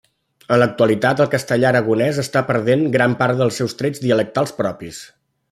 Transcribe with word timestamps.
En 0.53 0.59
l'actualitat, 0.59 1.19
el 1.25 1.29
castellà 1.33 1.67
aragonès 1.71 2.21
està 2.23 2.43
perdent 2.47 2.87
gran 2.97 3.15
part 3.21 3.39
dels 3.43 3.61
seus 3.63 3.79
trets 3.83 4.03
dialectals 4.09 4.57
propis. 4.65 5.05